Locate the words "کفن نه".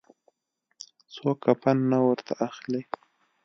1.43-1.99